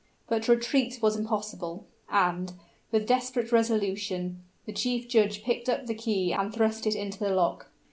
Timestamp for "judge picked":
5.07-5.69